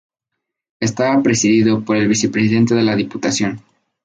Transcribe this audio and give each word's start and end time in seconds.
Estaba 0.79 1.21
presidido 1.21 1.85
por 1.85 1.95
el 1.95 2.07
Vicepresidente 2.07 2.73
de 2.73 2.81
la 2.81 2.95
Diputación. 2.95 3.61